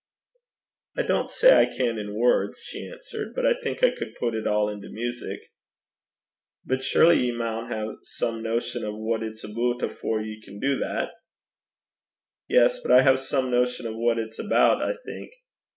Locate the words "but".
3.35-3.45, 6.65-6.83, 12.81-12.89